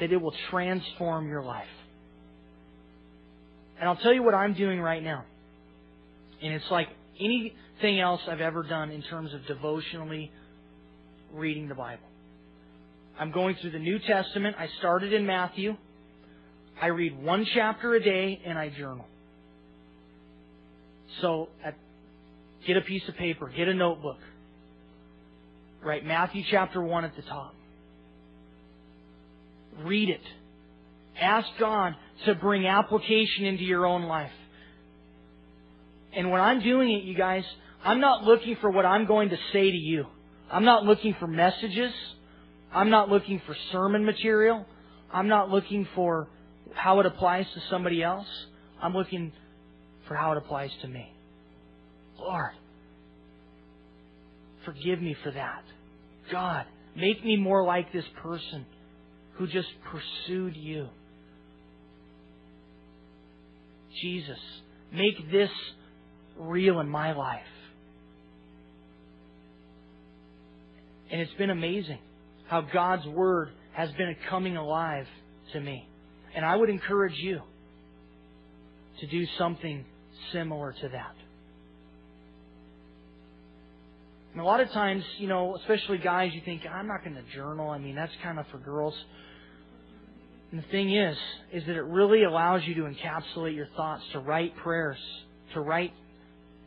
[0.00, 1.66] that it will transform your life.
[3.78, 5.24] And I'll tell you what I'm doing right now.
[6.42, 6.88] And it's like
[7.80, 10.30] anything else I've ever done in terms of devotionally
[11.32, 12.06] reading the Bible.
[13.18, 14.56] I'm going through the New Testament.
[14.58, 15.76] I started in Matthew.
[16.80, 19.06] I read one chapter a day and I journal.
[21.20, 21.48] So
[22.66, 24.18] get a piece of paper, get a notebook.
[25.82, 27.54] Write Matthew chapter 1 at the top.
[29.82, 30.20] Read it.
[31.18, 31.94] Ask God
[32.26, 34.32] to bring application into your own life.
[36.14, 37.44] And when I'm doing it, you guys,
[37.84, 40.06] I'm not looking for what I'm going to say to you.
[40.50, 41.92] I'm not looking for messages.
[42.72, 44.66] I'm not looking for sermon material.
[45.12, 46.28] I'm not looking for
[46.74, 48.26] how it applies to somebody else.
[48.82, 49.32] I'm looking
[50.06, 51.12] for how it applies to me.
[52.18, 52.52] Lord,
[54.64, 55.62] forgive me for that.
[56.30, 56.66] God,
[56.96, 58.66] make me more like this person
[59.34, 60.88] who just pursued you.
[64.02, 64.38] Jesus,
[64.92, 65.50] make this
[66.38, 67.40] real in my life.
[71.10, 71.98] And it's been amazing
[72.48, 75.06] how God's Word has been coming alive
[75.52, 75.88] to me.
[76.34, 77.40] And I would encourage you
[79.00, 79.84] to do something
[80.32, 81.14] similar to that.
[84.32, 87.22] And a lot of times, you know, especially guys, you think, I'm not going to
[87.34, 87.70] journal.
[87.70, 88.94] I mean, that's kind of for girls.
[90.52, 91.16] And the thing is,
[91.52, 94.98] is that it really allows you to encapsulate your thoughts, to write prayers,
[95.54, 95.92] to write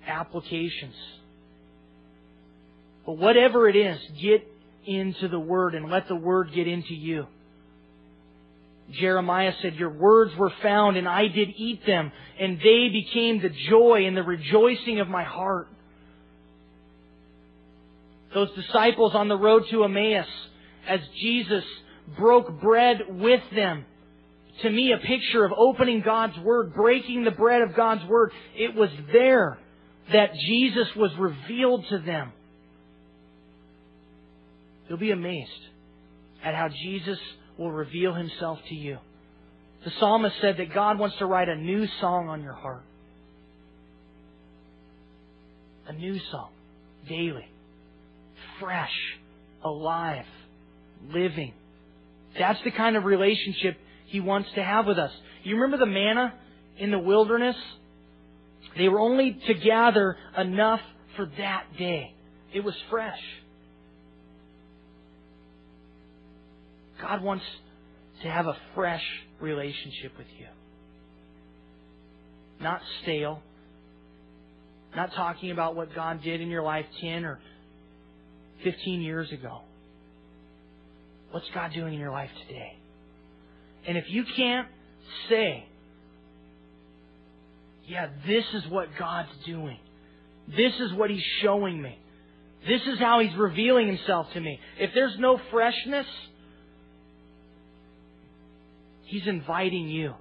[0.05, 0.95] applications.
[3.05, 4.47] But whatever it is, get
[4.85, 7.27] into the Word and let the Word get into you.
[8.91, 13.51] Jeremiah said, Your words were found and I did eat them and they became the
[13.69, 15.67] joy and the rejoicing of my heart.
[18.33, 20.27] Those disciples on the road to Emmaus,
[20.87, 21.63] as Jesus
[22.17, 23.85] broke bread with them,
[24.61, 28.31] to me a picture of opening God's Word, breaking the bread of God's Word.
[28.55, 29.59] It was there
[30.11, 32.33] that Jesus was revealed to them.
[34.93, 35.49] You'll be amazed
[36.45, 37.17] at how Jesus
[37.57, 38.99] will reveal himself to you.
[39.83, 42.83] The psalmist said that God wants to write a new song on your heart.
[45.87, 46.49] A new song,
[47.09, 47.47] daily,
[48.59, 48.93] fresh,
[49.65, 50.25] alive,
[51.11, 51.55] living.
[52.37, 55.11] That's the kind of relationship he wants to have with us.
[55.43, 56.35] You remember the manna
[56.77, 57.55] in the wilderness?
[58.77, 60.81] They were only to gather enough
[61.15, 62.13] for that day.
[62.53, 63.17] It was fresh.
[67.03, 67.43] God wants
[68.21, 69.03] to have a fresh
[69.41, 70.47] relationship with you.
[72.61, 73.41] Not stale.
[74.95, 77.39] Not talking about what God did in your life 10 or
[78.63, 79.59] 15 years ago.
[81.31, 82.77] What's God doing in your life today?
[83.85, 84.67] And if you can't
[85.29, 85.65] say,
[87.85, 89.77] yeah, this is what God's doing.
[90.47, 91.97] This is what He's showing me.
[92.65, 94.57] This is how He's revealing Himself to me.
[94.79, 96.05] If there's no freshness,
[99.05, 100.15] He's inviting you.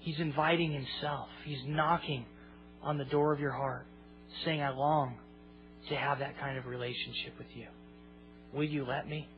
[0.00, 1.28] He's inviting Himself.
[1.44, 2.24] He's knocking
[2.82, 3.86] on the door of your heart,
[4.44, 5.16] saying, I long
[5.88, 7.66] to have that kind of relationship with you.
[8.52, 9.28] Will you let me?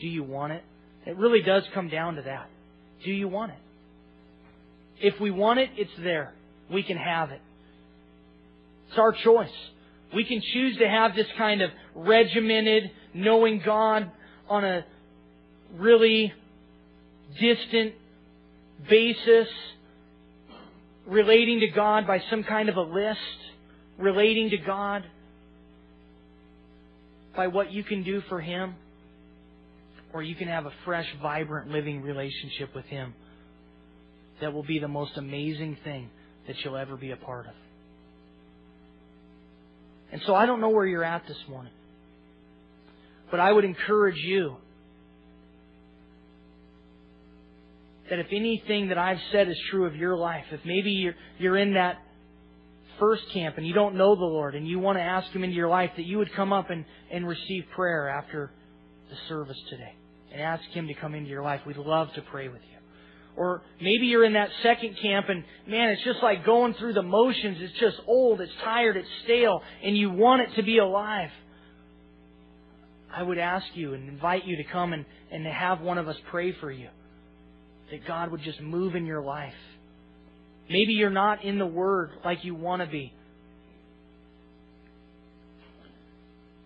[0.00, 0.62] Do you want it?
[1.06, 2.48] It really does come down to that.
[3.04, 3.58] Do you want it?
[5.00, 6.32] If we want it, it's there.
[6.70, 7.40] We can have it.
[8.88, 9.48] It's our choice.
[10.14, 14.10] We can choose to have this kind of regimented, knowing God
[14.48, 14.84] on a
[15.76, 16.32] really
[17.40, 17.94] distant
[18.88, 19.48] basis,
[21.06, 23.20] relating to God by some kind of a list,
[23.98, 25.04] relating to God
[27.36, 28.74] by what you can do for Him,
[30.12, 33.14] or you can have a fresh, vibrant, living relationship with Him
[34.40, 36.10] that will be the most amazing thing
[36.46, 37.52] that you'll ever be a part of.
[40.12, 41.72] And so I don't know where you're at this morning,
[43.30, 44.56] but I would encourage you
[48.08, 51.56] that if anything that I've said is true of your life, if maybe you're, you're
[51.56, 51.98] in that
[52.98, 55.56] first camp and you don't know the Lord and you want to ask Him into
[55.56, 58.52] your life, that you would come up and, and receive prayer after
[59.08, 59.94] the service today
[60.32, 61.60] and ask Him to come into your life.
[61.66, 62.66] We'd love to pray with you.
[63.36, 67.02] Or maybe you're in that second camp and man, it's just like going through the
[67.02, 67.58] motions.
[67.60, 71.30] It's just old, it's tired, it's stale, and you want it to be alive.
[73.14, 76.08] I would ask you and invite you to come and, and to have one of
[76.08, 76.88] us pray for you.
[77.90, 79.54] That God would just move in your life
[80.70, 83.12] Maybe you're not in the Word like you want to be.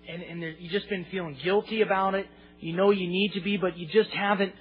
[0.07, 2.26] And, and there, you've just been feeling guilty about it.
[2.61, 4.53] You know you need to be, but you just haven't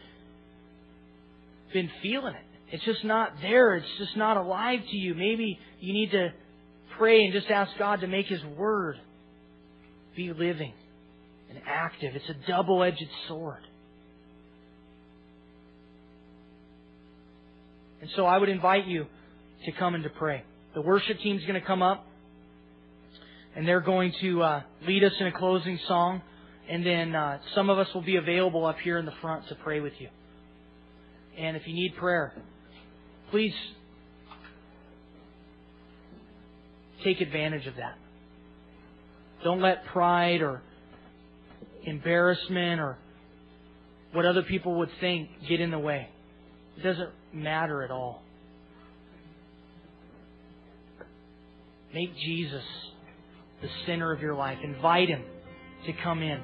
[1.73, 2.45] been feeling it.
[2.71, 3.75] It's just not there.
[3.75, 5.13] It's just not alive to you.
[5.13, 6.29] Maybe you need to
[6.97, 8.95] pray and just ask God to make His Word
[10.15, 10.71] be living
[11.53, 12.15] and active.
[12.15, 13.61] It's a double edged sword.
[18.01, 19.07] And so I would invite you
[19.65, 20.43] to come and to pray.
[20.75, 22.05] The worship team's going to come up,
[23.55, 26.21] and they're going to uh, lead us in a closing song,
[26.69, 29.55] and then uh, some of us will be available up here in the front to
[29.55, 30.09] pray with you.
[31.37, 32.33] And if you need prayer,
[33.31, 33.53] please
[37.03, 37.97] take advantage of that.
[39.43, 40.61] Don't let pride or
[41.85, 42.97] embarrassment or
[44.13, 46.07] what other people would think get in the way.
[46.77, 48.21] It doesn't matter at all.
[51.93, 52.63] Make Jesus
[53.61, 54.57] the center of your life.
[54.63, 55.23] Invite Him
[55.85, 56.41] to come in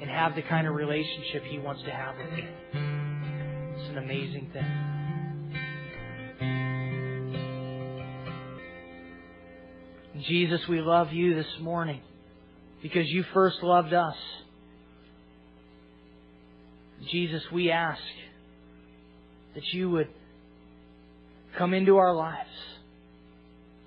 [0.00, 2.44] and have the kind of relationship He wants to have with you.
[3.76, 4.94] It's an amazing thing.
[10.26, 12.00] Jesus, we love you this morning
[12.84, 14.14] because you first loved us.
[17.10, 18.02] Jesus, we ask
[19.54, 20.08] that you would
[21.56, 22.50] come into our lives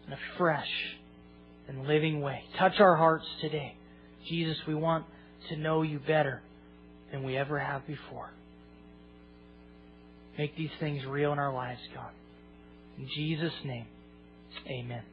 [0.08, 0.68] in a fresh
[1.68, 2.42] and living way.
[2.58, 3.76] Touch our hearts today.
[4.28, 5.06] Jesus, we want
[5.50, 6.42] to know you better
[7.12, 8.32] than we ever have before.
[10.40, 12.10] Make these things real in our lives, God.
[12.98, 13.86] In Jesus' name,
[14.68, 15.04] amen.